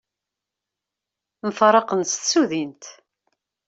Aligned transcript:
Mfaraqen 1.47 2.01
s 2.05 2.13
tsudint. 2.17 2.83